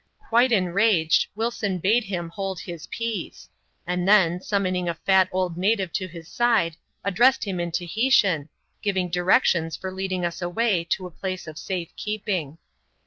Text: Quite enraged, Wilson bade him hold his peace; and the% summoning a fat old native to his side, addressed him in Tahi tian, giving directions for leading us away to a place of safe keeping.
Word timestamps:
Quite 0.29 0.51
enraged, 0.51 1.27
Wilson 1.35 1.77
bade 1.77 2.05
him 2.05 2.29
hold 2.29 2.61
his 2.61 2.87
peace; 2.87 3.49
and 3.85 4.07
the% 4.07 4.41
summoning 4.43 4.89
a 4.89 4.95
fat 4.95 5.29
old 5.31 5.57
native 5.57 5.93
to 5.93 6.07
his 6.07 6.27
side, 6.27 6.75
addressed 7.03 7.43
him 7.43 7.59
in 7.59 7.71
Tahi 7.71 8.09
tian, 8.09 8.49
giving 8.81 9.11
directions 9.11 9.77
for 9.77 9.91
leading 9.91 10.25
us 10.25 10.41
away 10.41 10.85
to 10.89 11.05
a 11.05 11.11
place 11.11 11.45
of 11.45 11.59
safe 11.59 11.95
keeping. 11.95 12.57